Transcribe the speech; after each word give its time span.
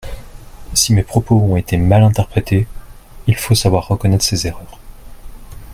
Si 0.73 0.95
mes 0.95 1.03
propos 1.03 1.35
ont 1.39 1.57
été 1.57 1.77
mal 1.77 2.01
interprétés, 2.01 2.65
il 3.27 3.35
faut 3.35 3.53
savoir 3.53 3.87
reconnaître 3.87 4.23
ses 4.25 4.47
erreurs. 4.47 4.79